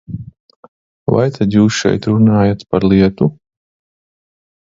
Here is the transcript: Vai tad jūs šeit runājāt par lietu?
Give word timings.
Vai 1.15 1.25
tad 1.35 1.57
jūs 1.57 1.75
šeit 1.81 2.09
runājāt 2.11 2.65
par 2.71 2.87
lietu? 2.93 3.27